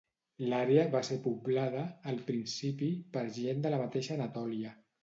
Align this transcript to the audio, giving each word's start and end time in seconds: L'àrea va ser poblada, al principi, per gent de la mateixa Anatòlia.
L'àrea 0.43 0.85
va 0.95 1.01
ser 1.09 1.17
poblada, 1.27 1.83
al 2.13 2.19
principi, 2.31 2.91
per 3.19 3.27
gent 3.39 3.65
de 3.69 3.75
la 3.77 3.85
mateixa 3.87 4.17
Anatòlia. 4.21 4.79